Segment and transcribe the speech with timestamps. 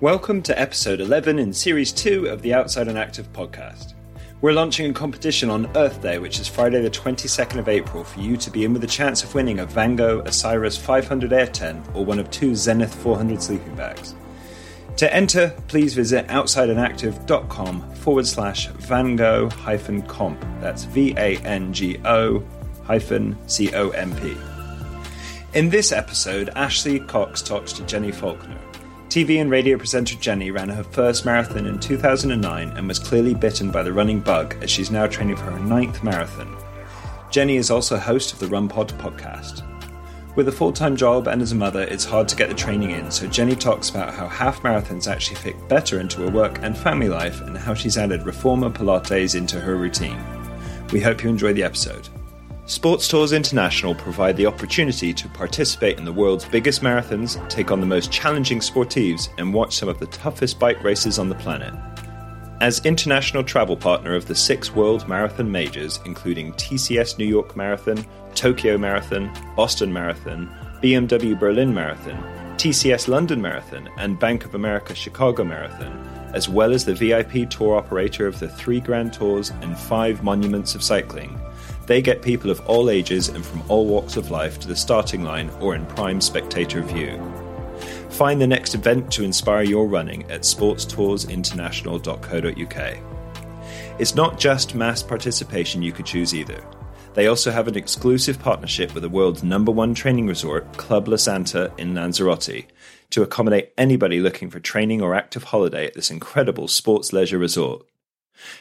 [0.00, 3.94] Welcome to episode 11 in series 2 of the Outside and Active podcast.
[4.40, 8.20] We're launching a competition on Earth Day, which is Friday the 22nd of April, for
[8.20, 11.84] you to be in with a chance of winning a Vango Osiris 500 Air tent
[11.94, 14.14] or one of two Zenith 400 sleeping bags.
[14.98, 20.40] To enter, please visit outsideandactive.com forward slash Vango hyphen comp.
[20.60, 22.44] That's V A N G O
[22.84, 24.36] hyphen C O M P.
[25.54, 28.60] In this episode, Ashley Cox talks to Jenni Falconer.
[29.08, 33.70] TV and radio presenter Jenni ran her first marathon in 2009 and was clearly bitten
[33.70, 36.54] by the running bug as she's now training for her ninth marathon.
[37.30, 39.62] Jenni is also host of the RunPod podcast.
[40.36, 42.90] With a full time job and as a mother, it's hard to get the training
[42.90, 46.76] in, so Jenni talks about how half marathons actually fit better into her work and
[46.76, 50.22] family life and how she's added reformer Pilates into her routine.
[50.92, 52.10] We hope you enjoy the episode.
[52.68, 57.80] Sports Tours International provide the opportunity to participate in the world's biggest marathons, take on
[57.80, 61.72] the most challenging sportives, and watch some of the toughest bike races on the planet.
[62.60, 68.04] As international travel partner of the six world marathon majors, including TCS New York Marathon,
[68.34, 72.22] Tokyo Marathon, Boston Marathon, BMW Berlin Marathon,
[72.58, 75.90] TCS London Marathon, and Bank of America Chicago Marathon,
[76.34, 80.74] as well as the VIP tour operator of the three Grand Tours and five Monuments
[80.74, 81.40] of Cycling,
[81.88, 85.24] they get people of all ages and from all walks of life to the starting
[85.24, 87.20] line or in prime spectator view.
[88.10, 92.98] Find the next event to inspire your running at sportstoursinternational.co.uk.
[93.98, 96.62] It's not just mass participation you could choose either.
[97.14, 101.16] They also have an exclusive partnership with the world's number one training resort, Club La
[101.16, 102.66] Santa in Lanzarote,
[103.10, 107.86] to accommodate anybody looking for training or active holiday at this incredible sports leisure resort.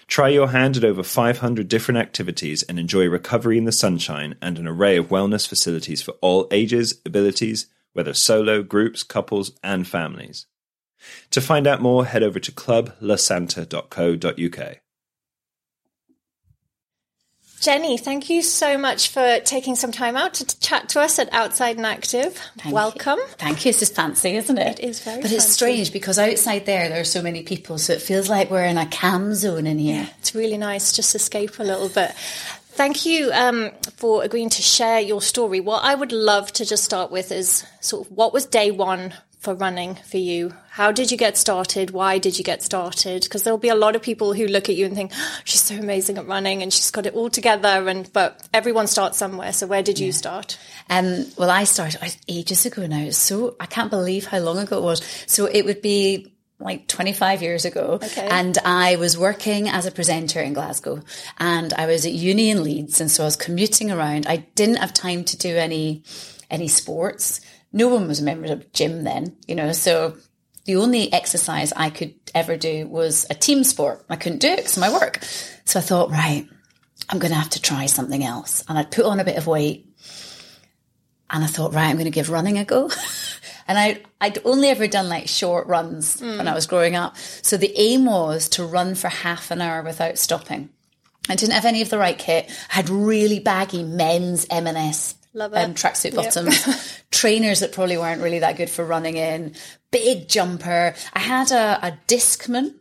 [0.07, 4.57] Try your hand at over 500 different activities and enjoy recovery in the sunshine and
[4.57, 10.47] an array of wellness facilities for all ages, abilities, whether solo, groups, couples, and families.
[11.31, 14.77] To find out more, head over to clublasanta.co.uk.
[17.59, 21.33] Jenni, thank you so much for taking some time out to chat to us at
[21.33, 22.37] Outside and Active.
[22.59, 23.17] Thank Welcome.
[23.17, 23.25] You.
[23.39, 23.71] Thank you.
[23.71, 24.79] This is fancy, isn't it?
[24.79, 25.35] It is very But fancy.
[25.37, 28.63] it's strange because outside there, there are so many people, so it feels like we're
[28.65, 30.07] in a cam zone in here.
[30.19, 32.11] It's really nice just escape a little bit.
[32.11, 35.59] Thank you um, for agreeing to share your story.
[35.59, 39.15] What I would love to just start with is sort of what was day one
[39.39, 40.53] for running for you?
[40.71, 41.91] How did you get started?
[41.91, 43.23] Why did you get started?
[43.23, 45.61] Because there'll be a lot of people who look at you and think, oh, she's
[45.61, 47.87] so amazing at running and she's got it all together.
[47.87, 49.53] And but everyone starts somewhere.
[49.53, 50.57] So where did you start?
[50.89, 53.11] Um, well, I started ages ago now.
[53.11, 55.03] So I can't believe how long ago it was.
[55.27, 57.99] So it would be like 25 years ago.
[58.03, 58.27] Okay.
[58.27, 61.01] And I was working as a presenter in Glasgow
[61.37, 62.99] and I was at uni in Leeds.
[62.99, 64.25] And so I was commuting around.
[64.27, 66.03] I didn't have time to do any,
[66.49, 67.41] any sports.
[67.73, 70.17] No one was a member of gym then, you know, so
[70.65, 74.03] the only exercise I could ever do was a team sport.
[74.09, 75.19] I couldn't do it because of my work.
[75.65, 76.47] So I thought, right,
[77.09, 78.63] I'm going to have to try something else.
[78.67, 79.87] And I'd put on a bit of weight
[81.29, 82.89] and I thought, right, I'm going to give running a go.
[83.67, 86.37] and I, I'd only ever done like short runs mm.
[86.37, 87.17] when I was growing up.
[87.17, 90.69] So the aim was to run for half an hour without stopping.
[91.29, 92.49] I didn't have any of the right kit.
[92.71, 95.57] I had really baggy men's M&S Love it.
[95.57, 96.15] um, tracksuit Yep.
[96.15, 99.53] bottoms, trainers that probably weren't really that good for running in,
[99.91, 100.95] big jumper.
[101.13, 102.73] I had a, a Discman.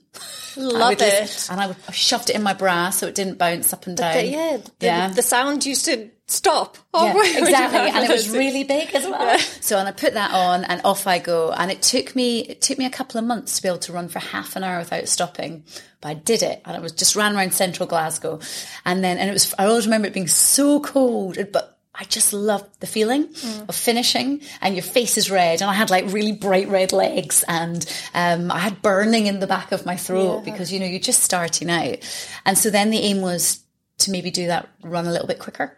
[0.56, 1.26] Love would it.
[1.26, 3.86] just- and I, would, I shoved it in my bra so it didn't bounce up
[3.86, 4.14] and down.
[4.14, 5.08] But yeah, the, yeah.
[5.08, 6.78] the sound used to stop.
[6.94, 9.38] Oh, Yeah, right, exactly, and it was really big as well.
[9.60, 11.52] So, and I put that on, and off I go.
[11.52, 13.92] And it took me it took me a couple of months to be able to
[13.92, 15.64] run for half an hour without stopping,
[16.00, 18.40] but I did it, and it was just ran around central Glasgow,
[18.86, 19.54] and then and it was.
[19.58, 21.74] I always remember it being so cold, but.
[21.98, 23.68] I just loved the feeling Mm.
[23.68, 27.44] of finishing and your face is red and I had like really bright red legs
[27.48, 27.84] and
[28.14, 31.22] um, I had burning in the back of my throat because you know you're just
[31.22, 31.96] starting out
[32.44, 33.60] and so then the aim was
[33.98, 35.74] to maybe do that run a little bit quicker.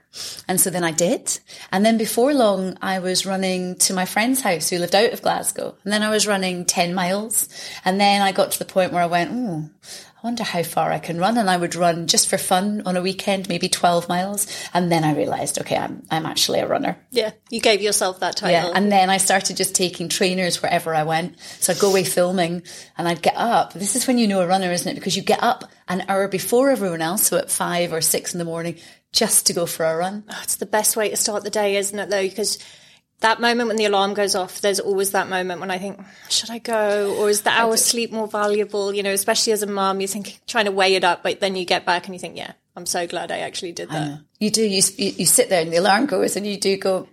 [0.49, 1.39] And so then I did.
[1.71, 5.23] And then before long, I was running to my friend's house who lived out of
[5.23, 5.77] Glasgow.
[5.85, 7.49] And then I was running 10 miles.
[7.85, 9.71] And then I got to the point where I went, oh,
[10.21, 11.39] I wonder how far I can run.
[11.39, 14.49] And I would run just for fun on a weekend, maybe 12 miles.
[14.75, 16.99] And then I realized, okay, I'm, I'm actually a runner.
[17.13, 18.51] Yeah, you gave yourself that title.
[18.51, 18.73] Yeah.
[18.75, 21.39] And then I started just taking trainers wherever I went.
[21.61, 22.65] So I'd go away filming
[22.97, 23.75] and I'd get up.
[23.75, 24.97] This is when you know a runner, isn't it?
[24.97, 27.29] Because you get up an hour before everyone else.
[27.29, 28.77] So at five or six in the morning
[29.13, 30.25] just to go for a run.
[30.29, 32.23] Oh, it's the best way to start the day, isn't it, though?
[32.23, 32.59] Because
[33.21, 36.51] that moment when the alarm goes off, there's always that moment when I think, should
[36.51, 37.17] I go?
[37.19, 38.95] Or is the hour's sleep more valuable?
[38.95, 41.57] You know, especially as a mom, you're thinking, trying to weigh it up, but then
[41.57, 44.21] you get back and you think, yeah, I'm so glad I actually did that.
[44.39, 44.63] You do.
[44.63, 47.09] You, you you sit there and the alarm goes and you do go,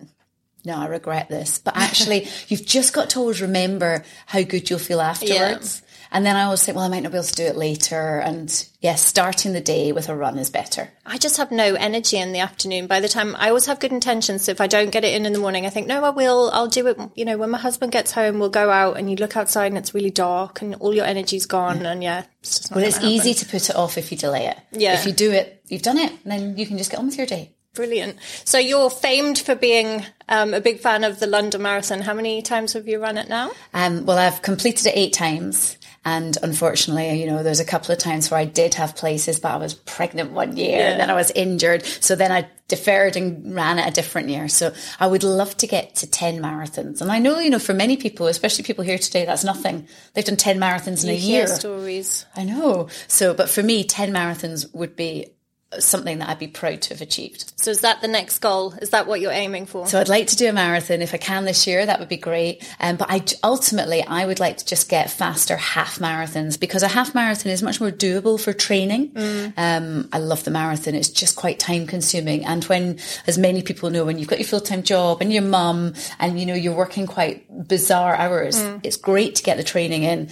[0.64, 1.60] no, I regret this.
[1.60, 5.82] But actually, you've just got to always remember how good you'll feel afterwards.
[6.16, 8.20] And then I always think, well, I might not be able to do it later.
[8.20, 10.90] And yes, starting the day with a run is better.
[11.06, 12.88] I just have no energy in the afternoon.
[12.88, 14.46] By the time I always have good intentions.
[14.46, 16.52] So if I don't get it in in the morning, I think, no, I will.
[16.54, 16.98] I'll do it.
[17.16, 19.78] You know, when my husband gets home, we'll go out and you look outside and
[19.78, 21.82] it's really dark and all your energy's gone.
[21.82, 21.92] Yeah.
[21.92, 23.10] And yeah, it's just Well, it's happen.
[23.10, 24.58] easy to put it off if you delay it.
[24.72, 24.94] Yeah.
[24.94, 27.18] If you do it, you've done it, and then you can just get on with
[27.18, 27.52] your day.
[27.74, 28.18] Brilliant.
[28.46, 32.00] So you're famed for being um, a big fan of the London Marathon.
[32.00, 33.52] How many times have you run it now?
[33.74, 35.78] Um, well, I've completed it eight times.
[36.06, 39.52] And unfortunately, you know, there's a couple of times where I did have places, but
[39.52, 40.92] I was pregnant one year yeah.
[40.92, 41.84] and then I was injured.
[41.84, 44.48] So then I deferred and ran it a different year.
[44.48, 47.02] So I would love to get to 10 marathons.
[47.02, 49.88] And I know, you know, for many people, especially people here today, that's nothing.
[50.14, 51.48] They've done 10 marathons in you a year.
[51.48, 52.26] stories.
[52.36, 52.90] I know.
[53.08, 55.35] So, but for me, 10 marathons would be
[55.84, 57.54] something that I'd be proud to have achieved.
[57.58, 58.74] So is that the next goal?
[58.82, 59.88] Is that what you're aiming for?
[59.88, 61.86] So I'd like to do a marathon if I can this year.
[61.86, 62.64] That would be great.
[62.80, 66.88] Um, but I ultimately I would like to just get faster half marathons because a
[66.88, 69.12] half marathon is much more doable for training.
[69.12, 69.54] Mm.
[69.58, 70.96] Um, I love the marathon.
[70.96, 72.46] It's just quite time consuming.
[72.46, 75.44] And when, as many people know, when you've got your full time job and your
[75.44, 78.80] mum and you know you're working quite bizarre hours, mm.
[78.84, 80.30] it's great to get the training in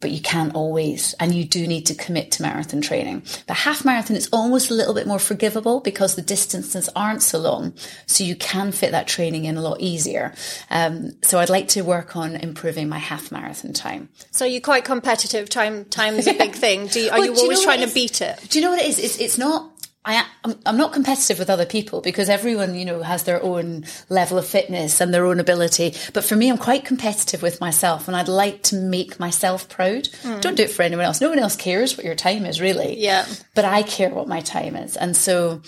[0.00, 3.22] but you can't always, and you do need to commit to marathon training.
[3.46, 7.38] But half marathon is almost a little bit more forgivable because the distances aren't so
[7.38, 7.74] long,
[8.06, 10.34] so you can fit that training in a lot easier.
[10.70, 14.08] Um, so I'd like to work on improving my half marathon time.
[14.30, 15.48] So you're quite competitive.
[15.48, 16.86] Time time is a big thing.
[16.86, 18.38] Do you, are well, you always you know trying to beat it?
[18.48, 18.98] Do you know what it is?
[18.98, 20.24] It's, it's not I,
[20.64, 24.46] I'm not competitive with other people because everyone, you know, has their own level of
[24.46, 25.94] fitness and their own ability.
[26.14, 30.04] But for me, I'm quite competitive with myself and I'd like to make myself proud.
[30.22, 30.40] Mm.
[30.40, 31.20] Don't do it for anyone else.
[31.20, 32.98] No one else cares what your time is really.
[32.98, 33.26] Yeah.
[33.54, 34.96] But I care what my time is.
[34.96, 35.62] And so,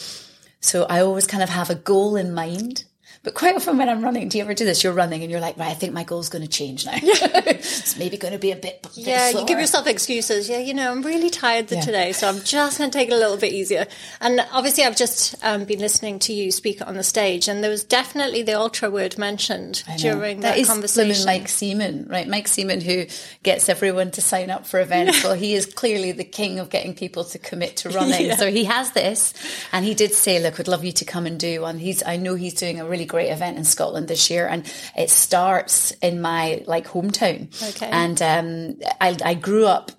[0.60, 2.84] so I always kind of have a goal in mind
[3.22, 4.82] but quite often when I'm running, do you ever do this?
[4.82, 6.94] You're running and you're like, right, I think my goal's going to change now.
[6.94, 7.00] Yeah.
[7.46, 8.80] it's maybe going to be a bit.
[8.82, 9.42] bit yeah, slower.
[9.42, 10.48] you give yourself excuses.
[10.48, 11.82] Yeah, you know, I'm really tired yeah.
[11.82, 13.86] today, so I'm just going to take it a little bit easier.
[14.22, 17.70] And obviously, I've just um, been listening to you speak on the stage, and there
[17.70, 21.26] was definitely the ultra word mentioned during that, that is conversation.
[21.26, 22.26] Mike Seaman, right?
[22.26, 23.04] Mike Seaman, who
[23.42, 25.22] gets everyone to sign up for events.
[25.22, 28.26] well, he is clearly the king of getting people to commit to running.
[28.28, 28.36] yeah.
[28.36, 29.34] So he has this,
[29.72, 32.16] and he did say, "Look, I'd love you to come and do one." He's, I
[32.16, 34.64] know he's doing a really great event in Scotland this year, and
[34.96, 37.48] it starts in my like hometown.
[37.70, 37.90] Okay.
[37.90, 39.90] And um, I, I grew up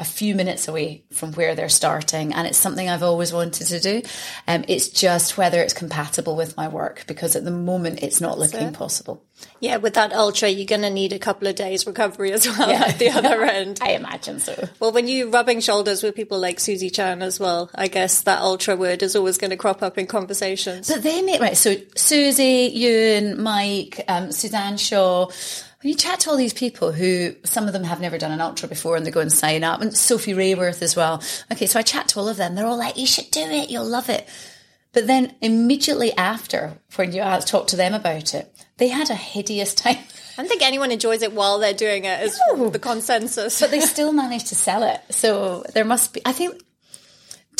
[0.00, 2.32] a few minutes away from where they're starting.
[2.32, 4.02] And it's something I've always wanted to do.
[4.48, 8.38] Um, it's just whether it's compatible with my work because at the moment it's not
[8.38, 8.74] looking it.
[8.74, 9.22] possible.
[9.60, 12.68] Yeah, with that ultra, you're going to need a couple of days recovery as well
[12.68, 12.84] yeah.
[12.88, 13.78] at the other end.
[13.82, 14.68] I imagine so.
[14.80, 18.40] Well, when you're rubbing shoulders with people like Susie Chan as well, I guess that
[18.40, 20.88] ultra word is always going to crop up in conversations.
[20.88, 25.28] But they make, right, so Susie, Ewan, Mike, um, Suzanne Shaw,
[25.82, 28.40] when you chat to all these people who some of them have never done an
[28.40, 31.22] ultra before and they go and sign up, and Sophie Raworth as well.
[31.50, 32.54] Okay, so I chat to all of them.
[32.54, 33.70] They're all like, "You should do it.
[33.70, 34.28] You'll love it."
[34.92, 39.74] But then immediately after, when you talk to them about it, they had a hideous
[39.82, 39.96] time.
[39.96, 42.22] I don't think anyone enjoys it while they're doing it.
[42.22, 42.68] Is no.
[42.68, 43.60] the consensus.
[43.60, 45.00] but they still manage to sell it.
[45.10, 46.20] So there must be.
[46.26, 46.62] I think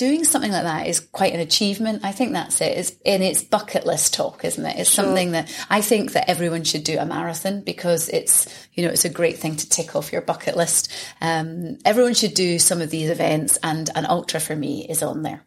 [0.00, 2.02] doing something like that is quite an achievement.
[2.02, 2.78] I think that's it.
[2.78, 4.78] It's in its bucket list talk, isn't it?
[4.78, 5.04] It's sure.
[5.04, 9.04] something that I think that everyone should do a marathon because it's, you know, it's
[9.04, 10.90] a great thing to tick off your bucket list.
[11.20, 15.20] Um, everyone should do some of these events and an ultra for me is on
[15.20, 15.44] there.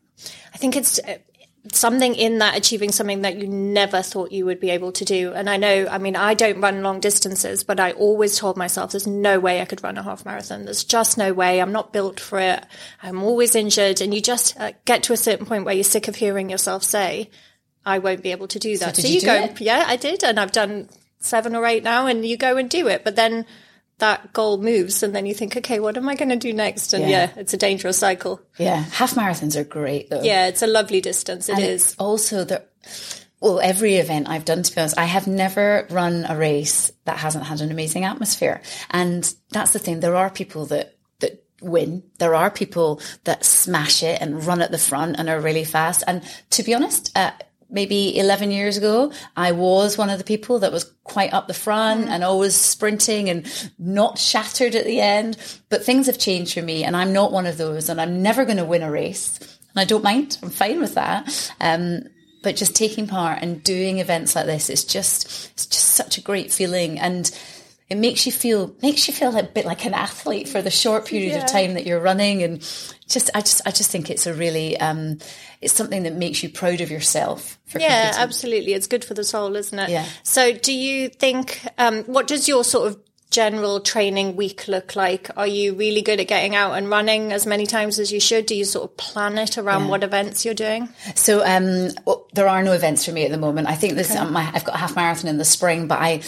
[0.53, 0.99] I think it's
[1.71, 5.31] something in that achieving something that you never thought you would be able to do.
[5.33, 8.91] And I know, I mean, I don't run long distances, but I always told myself
[8.91, 10.65] there's no way I could run a half marathon.
[10.65, 11.61] There's just no way.
[11.61, 12.65] I'm not built for it.
[13.01, 14.01] I'm always injured.
[14.01, 16.83] And you just uh, get to a certain point where you're sick of hearing yourself
[16.83, 17.29] say,
[17.85, 18.97] I won't be able to do that.
[18.97, 19.61] So, so you, you go, it?
[19.61, 20.23] yeah, I did.
[20.23, 20.89] And I've done
[21.19, 23.05] seven or eight now and you go and do it.
[23.05, 23.45] But then
[23.99, 26.93] that goal moves and then you think okay what am i going to do next
[26.93, 27.09] and yeah.
[27.09, 27.29] yeah.
[27.37, 31.49] it's a dangerous cycle yeah half marathons are great though yeah it's a lovely distance
[31.49, 31.95] It and is.
[31.99, 32.63] also the
[33.39, 37.17] well every event i've done to be honest i have never run a race that
[37.17, 42.03] hasn't had an amazing atmosphere and that's the thing there are people that that win
[42.19, 46.03] there are people that smash it and run at the front and are really fast
[46.07, 47.31] and to be honest uh,
[47.73, 51.53] maybe 11 years ago, I was one of the people that was quite up the
[51.53, 52.09] front mm.
[52.09, 55.37] and always sprinting and not shattered at the end.
[55.69, 58.45] But things have changed for me and I'm not one of those and I'm never
[58.45, 59.39] going to win a race.
[59.39, 60.37] And I don't mind.
[60.41, 61.53] I'm fine with that.
[61.59, 62.03] Um,
[62.43, 66.21] but just taking part and doing events like this, it's just, it's just such a
[66.21, 66.99] great feeling.
[66.99, 67.31] And
[67.89, 71.05] it makes you feel makes you feel a bit like an athlete for the short
[71.05, 71.43] period Yeah.
[71.43, 72.59] of time that you're running and
[73.07, 75.19] just I just I just think it's a really um
[75.61, 78.21] it's something that makes you proud of yourself for Yeah, competing.
[78.23, 78.73] absolutely.
[78.73, 79.89] It's good for the soul, isn't it?
[79.89, 80.05] Yeah.
[80.23, 82.99] So, do you think, um, what does your sort of
[83.31, 85.29] general training week look like?
[85.37, 88.45] Are you really good at getting out and running as many times as you should?
[88.45, 90.89] Do you sort of plan it around what events you're doing?
[91.15, 93.67] So um, well, there are no events for me at the moment.
[93.69, 96.21] I think this um, my, I've got a half marathon in the spring, but I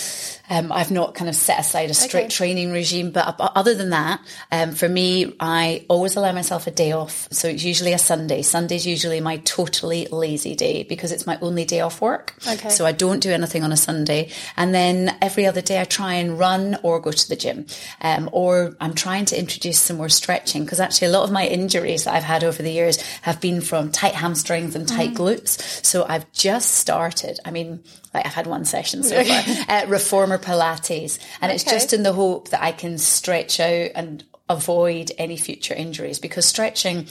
[0.50, 2.30] um, I've not kind of set aside a strict Okay.
[2.36, 3.12] training regime.
[3.12, 4.22] But other than that,
[4.52, 7.28] um, for me, I always allow myself a day off.
[7.32, 8.42] So it's usually a Sunday.
[8.42, 12.36] Sunday's usually my totally lazy day because it's my only day off work.
[12.48, 12.70] Okay.
[12.70, 16.14] So I don't do anything on a Sunday, and then every other day I try
[16.16, 17.66] and run or go to the gym,
[18.02, 21.48] um, or I'm trying to introduce some more stretching because actually a lot of my
[21.48, 25.84] injuries that I've had over the years have been from tight hamstrings and tight glutes.
[25.86, 27.40] So I've just started.
[27.46, 27.84] I mean,
[28.14, 32.14] like I've had one session so far, uh, reformer Pilates, and it's just in the
[32.14, 37.08] hope that I can stretch out and avoid any future injuries because stretching.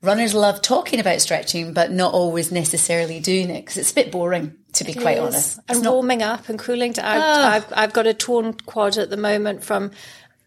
[0.00, 4.10] Runners love talking about stretching, but not always necessarily doing it because it's a bit
[4.10, 5.20] boring, to be quite Yes.
[5.20, 5.58] honest.
[5.68, 7.04] It's And not- warming up and cooling down.
[7.06, 7.52] I've, Ah.
[7.54, 9.92] I've, I've got a torn quad at the moment from,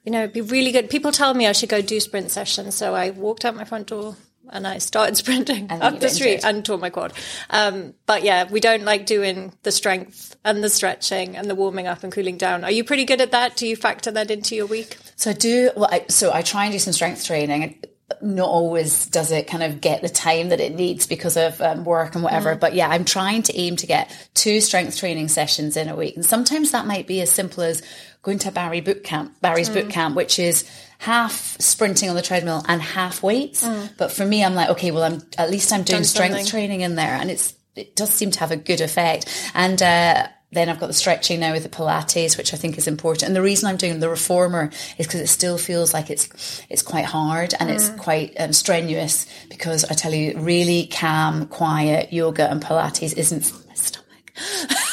[0.03, 0.89] you know, it'd be really good.
[0.89, 2.75] People tell me I should go do sprint sessions.
[2.75, 4.17] So I walked out my front door
[4.51, 7.13] and I started sprinting And up the street and tore my quad.
[7.49, 11.87] Um, but yeah, we don't like doing the strength and the stretching and the warming
[11.87, 12.63] up and cooling down.
[12.63, 13.55] Are you pretty good at that?
[13.55, 14.97] Do you factor that into your week?
[15.15, 15.71] So I do.
[15.75, 17.83] Well, I, so I try and do some strength training.
[18.21, 21.85] Not always does it kind of get the time that it needs because of um,
[21.85, 22.55] work and whatever.
[22.55, 26.15] But yeah, I'm trying to aim to get two strength training sessions in a week,
[26.15, 27.81] and sometimes that might be as simple as
[28.25, 30.67] going to Barry boot camp, Barry's boot camp, which is
[30.97, 33.65] half sprinting on the treadmill and half weights.
[33.97, 36.49] But for me, I'm like, okay, well, I'm at least I'm doing Done strength something.
[36.49, 39.51] training in there, and it's it does seem to have a good effect.
[39.53, 42.87] And uh, then I've got the stretching now with the Pilates, which I think is
[42.87, 43.27] important.
[43.27, 46.81] And the reason I'm doing the reformer is because it still feels like it's it's
[46.81, 49.27] quite hard and it's quite um, strenuous.
[49.49, 54.33] Because I tell you, really calm, quiet yoga and Pilates isn't for my stomach.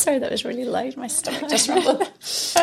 [0.00, 0.96] so sorry, that was really loud.
[0.96, 2.02] My stomach just rumbled.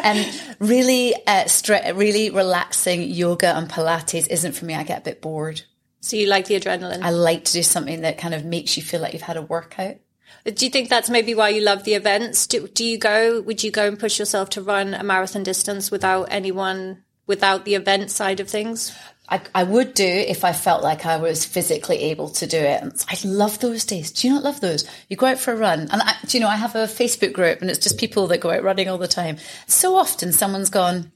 [0.03, 0.25] um,
[0.59, 4.75] really, uh, stre- really relaxing yoga and Pilates isn't for me.
[4.75, 5.61] I get a bit bored.
[6.01, 7.01] So you like the adrenaline?
[7.01, 9.41] I like to do something that kind of makes you feel like you've had a
[9.41, 9.97] workout.
[10.45, 12.47] Do you think that's maybe why you love the events?
[12.47, 15.91] Do, do you go, would you go and push yourself to run a marathon distance
[15.91, 18.97] without anyone, without the event side of things?
[19.29, 22.81] I, I would do if I felt like I was physically able to do it.
[22.81, 24.11] And I love those days.
[24.11, 24.89] Do you not love those?
[25.09, 27.33] You go out for a run, and I, do you know I have a Facebook
[27.33, 29.37] group, and it's just people that go out running all the time.
[29.67, 31.11] So often, someone's gone.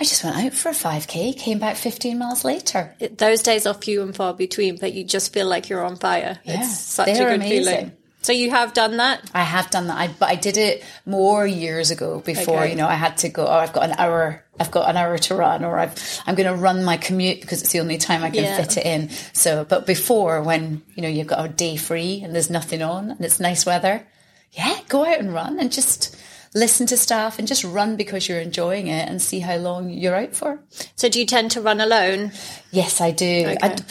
[0.00, 2.94] I just went out for a 5k, came back 15 miles later.
[3.00, 5.96] It, those days are few and far between, but you just feel like you're on
[5.96, 6.38] fire.
[6.44, 7.64] Yeah, it's such a good amazing.
[7.64, 7.92] feeling.
[8.20, 9.30] So you have done that?
[9.32, 12.20] I have done that, I, but I did it more years ago.
[12.20, 12.70] Before Okay.
[12.70, 13.46] you know, I had to go.
[13.46, 14.44] Oh, I've got an hour.
[14.60, 15.94] I've got an hour to run, or I've,
[16.26, 18.56] I'm going to run my commute because it's the only time I can Yeah.
[18.56, 19.08] fit it in.
[19.32, 23.12] So, but before, when you know you've got a day free and there's nothing on
[23.12, 24.04] and it's nice weather,
[24.52, 26.16] yeah, go out and run and just
[26.54, 30.16] listen to stuff and just run because you're enjoying it and see how long you're
[30.16, 30.58] out for.
[30.96, 32.32] So do you tend to run alone?
[32.72, 33.54] Yes, I do.
[33.62, 33.84] I, Okay.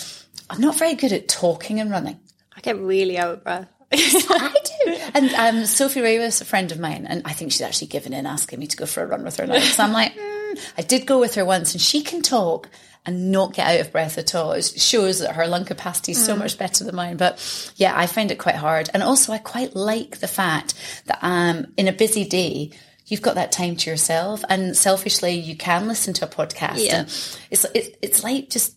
[0.49, 2.19] I'm not very good at talking and running.
[2.55, 3.67] I get really out of breath.
[3.93, 4.97] I do.
[5.13, 8.25] And um, Sophie Raworth's a friend of mine, and I think she's actually given in
[8.25, 9.59] asking me to go for a run with her now.
[9.59, 10.71] So I'm like, mm.
[10.77, 12.69] I did go with her once, and she can talk
[13.05, 14.51] and not get out of breath at all.
[14.51, 17.15] It shows that her lung capacity is so much better than mine.
[17.15, 18.89] But yeah, I find it quite hard.
[18.93, 20.73] And also, I quite like the fact
[21.05, 22.71] that um, in a busy day,
[23.09, 26.85] You've got that time to yourself, and selfishly, you can listen to a podcast.
[26.85, 26.99] Yeah.
[26.99, 27.07] And
[27.49, 28.75] it's it's it's like just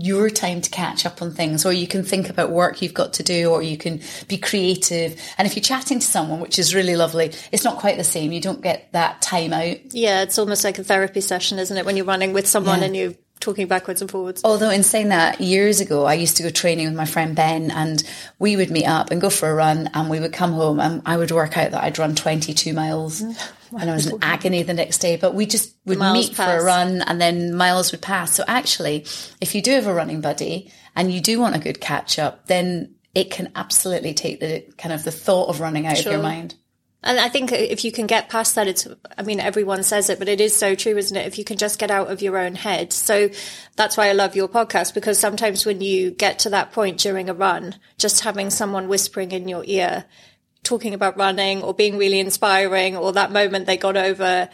[0.00, 3.14] your time to catch up on things or you can think about work you've got
[3.14, 6.74] to do or you can be creative and if you're chatting to someone which is
[6.74, 10.38] really lovely it's not quite the same you don't get that time out Yeah, it's
[10.38, 11.86] almost like a therapy session, isn't it?
[11.86, 12.84] When you're running with someone Yeah.
[12.86, 14.42] and you're talking backwards and forwards.
[14.44, 17.70] although in saying that years ago i used to go training with my friend ben
[17.70, 18.02] and
[18.38, 21.02] we would meet up and go for a run and we would come home and
[21.06, 23.52] i would work out that i'd run 22 miles mm.
[23.80, 25.16] and i was in agony the next day.
[25.16, 28.34] But we just would Miles meet for a run and then miles would pass.
[28.34, 29.06] So actually
[29.40, 32.46] if you do have a running buddy and you do want a good catch up
[32.46, 36.22] then it can absolutely take the kind of the thought of running out of your
[36.22, 36.54] mind
[37.02, 40.18] And I think if you can get past that, it's, I mean, everyone says it,
[40.18, 41.26] but it is so true, isn't it?
[41.26, 42.92] If you can just get out of your own head.
[42.92, 43.30] So
[43.76, 47.30] that's why I love your podcast, because sometimes when you get to that point during
[47.30, 50.06] a run, just having someone whispering in your ear,
[50.64, 54.48] talking about running or being really inspiring or that moment they got over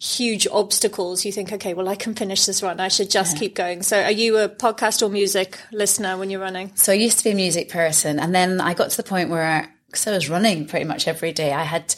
[0.00, 2.78] huge obstacles, you think, okay, well, I can finish this run.
[2.78, 3.82] I should just keep going.
[3.82, 6.70] So are you a podcast or music listener when you're running?
[6.76, 9.30] So I used to be a music person, and then I got to the point
[9.30, 11.94] where, because I was running pretty much every day, I had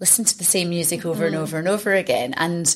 [0.00, 2.34] listened to the same music over and over and over again.
[2.36, 2.74] And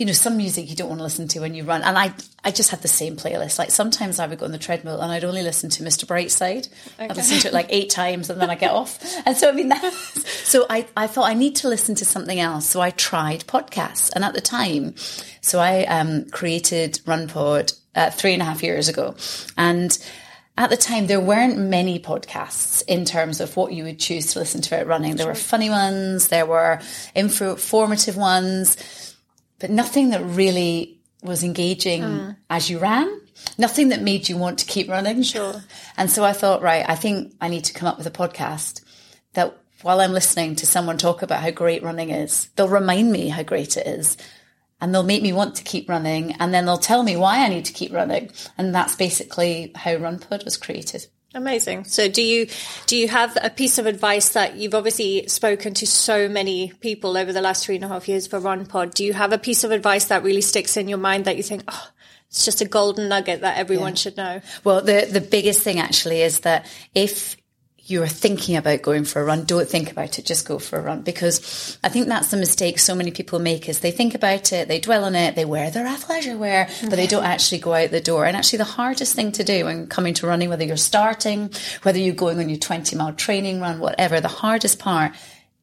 [0.00, 1.82] you know, some music you don't want to listen to when you run.
[1.82, 3.58] And I, I just had the same playlist.
[3.58, 6.06] Like sometimes I would go on the treadmill and I'd only listen to Mr.
[6.06, 6.70] Brightside.
[6.94, 7.04] Okay.
[7.04, 8.98] I'd listen to it like eight times and then I get off.
[9.26, 12.40] And so, I mean, that, so I, I thought I need to listen to something
[12.40, 12.66] else.
[12.66, 14.10] So I tried podcasts.
[14.14, 14.94] And at the time,
[15.42, 19.14] so I um, created RunPod uh, three and a half years ago.
[19.58, 19.96] And
[20.60, 24.38] at the time, there weren't many podcasts in terms of what you would choose to
[24.38, 25.16] listen to at running.
[25.16, 26.80] There were funny ones, there were
[27.14, 28.76] informative ones
[29.60, 32.36] but nothing that really was engaging mm.
[32.48, 33.20] as you ran.
[33.56, 35.22] Nothing that made you want to keep running.
[35.22, 35.62] Sure.
[35.96, 38.82] And so I thought, right, I think I need to come up with a podcast
[39.34, 43.28] that while I'm listening to someone talk about how great running is, they'll remind me
[43.28, 44.16] how great it is.
[44.80, 46.32] And they'll make me want to keep running.
[46.40, 48.30] And then they'll tell me why I need to keep running.
[48.56, 51.06] And that's basically how RunPod was created.
[51.32, 51.84] Amazing.
[51.84, 52.48] So do you
[52.86, 57.16] do you have a piece of advice that you've obviously spoken to so many people
[57.16, 58.94] over the last three and a half years for RunPod?
[58.94, 61.44] Do you have a piece of advice that really sticks in your mind that you
[61.44, 61.88] think, oh,
[62.28, 63.94] it's just a golden nugget that everyone yeah.
[63.94, 64.40] should know?
[64.64, 67.36] Well, the the biggest thing actually is that if
[67.90, 70.82] you're thinking about going for a run, don't think about it, just go for a
[70.82, 71.02] run.
[71.02, 74.68] Because I think that's the mistake so many people make is they think about it,
[74.68, 77.90] they dwell on it, they wear their athleisure wear, but they don't actually go out
[77.90, 78.24] the door.
[78.24, 81.50] And actually the hardest thing to do when coming to running, whether you're starting,
[81.82, 85.12] whether you're going on your 20 mile training run, whatever, the hardest part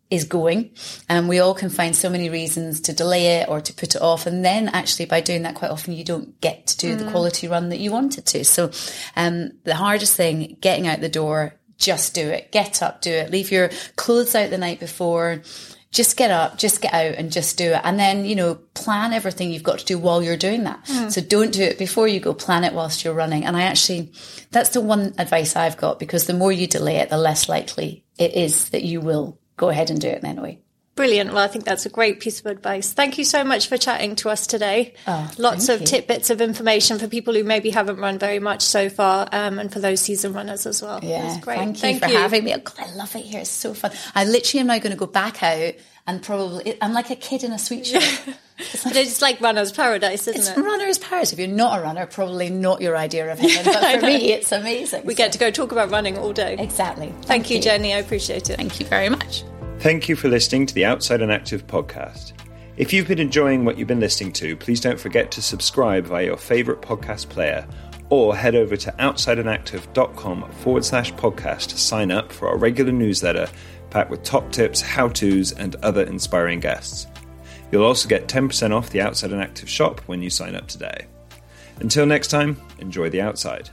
[0.10, 0.72] is going.
[1.10, 4.02] And we all can find so many reasons to delay it or to put it
[4.02, 4.26] off.
[4.26, 7.00] And then actually by doing that quite often, you don't get to do mm.
[7.00, 8.46] the quality run that you wanted to.
[8.46, 8.72] So,
[9.16, 12.52] um, the hardest thing, getting out the door, just do it.
[12.52, 13.32] Get up, do it.
[13.32, 15.42] Leave your clothes out the night before.
[15.92, 17.82] Just get up, just get out and just do it.
[17.84, 20.84] And then, you know, plan everything you've got to do while you're doing that.
[20.86, 21.12] Mm.
[21.12, 23.46] So don't do it before you go, plan it whilst you're running.
[23.46, 24.12] And I actually,
[24.52, 28.04] that's the one advice I've got because the more you delay it, the less likely
[28.18, 30.60] it is that you will go ahead and do it anyway.
[30.98, 31.32] Brilliant.
[31.32, 32.92] Well, I think that's a great piece of advice.
[32.92, 34.96] Thank you so much for chatting to us today.
[35.08, 35.88] Oh, Lots of you.
[35.88, 39.72] tidbits of information for people who maybe haven't run very much so far, um, and
[39.72, 41.00] for those season runners as well.
[41.02, 41.58] Yeah, great.
[41.58, 42.18] Thank you thank for you.
[42.18, 42.54] having me.
[42.54, 43.42] Oh, God, I love it here.
[43.42, 43.92] It's so fun.
[44.16, 45.76] I literally am now going to go back out
[46.08, 48.02] and probably I'm like a kid in a sweet shop.
[48.58, 50.58] It's like, it's like runner's paradise, isn't it's it?
[50.58, 51.32] It's runner's paradise.
[51.32, 53.66] If you're not a runner, probably not your idea of heaven.
[53.72, 55.06] But for me, it's amazing.
[55.06, 55.18] We so.
[55.18, 56.56] get to go talk about running all day.
[56.58, 57.08] Exactly.
[57.08, 57.94] Thank, Thank you, you, Jenni.
[57.96, 58.58] I appreciate it.
[58.58, 59.44] Thank you very much.
[59.80, 62.34] Thank you for listening to the Outside and Active podcast.
[62.78, 66.26] If you've been enjoying what you've been listening to, please don't forget to subscribe via
[66.26, 67.68] your favourite podcast player
[68.10, 73.48] or head over to outsideandactive.com forward slash podcast to sign up for our regular newsletter
[73.92, 77.06] packed with top tips, how to's, and other inspiring guests.
[77.72, 81.06] You'll also get 10% off the Outside and Active shop when you sign up today.
[81.82, 83.70] Until next time, enjoy the outside.